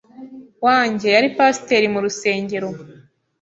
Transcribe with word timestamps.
wanjye 0.65 1.07
yari 1.15 1.27
Pasteur 1.37 1.83
mu 1.93 1.99
rusengero 2.05 2.67